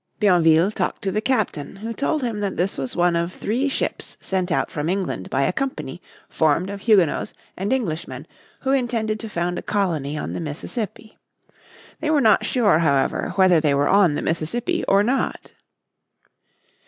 Bienville 0.19 0.71
talked 0.71 1.03
to 1.03 1.11
the 1.11 1.21
captain, 1.21 1.75
who 1.75 1.93
told 1.93 2.23
him 2.23 2.39
that 2.39 2.57
this 2.57 2.75
was 2.75 2.95
one 2.95 3.15
of 3.15 3.31
three 3.31 3.69
ships 3.69 4.17
sent 4.19 4.51
out 4.51 4.71
from 4.71 4.89
England 4.89 5.29
by 5.29 5.43
a 5.43 5.53
company 5.53 6.01
formed 6.27 6.71
of 6.71 6.81
Huguenots 6.81 7.35
and 7.55 7.71
Englishmen 7.71 8.25
who 8.61 8.71
intended 8.71 9.19
to 9.19 9.29
found 9.29 9.59
a 9.59 9.61
colony 9.61 10.17
on 10.17 10.33
the 10.33 10.39
Mississippi. 10.39 11.19
They 11.99 12.09
were 12.09 12.19
not 12.19 12.43
sure, 12.47 12.79
however, 12.79 13.33
whether 13.35 13.61
they 13.61 13.75
were 13.75 13.87
on 13.87 14.15
the 14.15 14.23
Mississippi 14.23 14.83
or 14.87 15.03
not. 15.03 15.51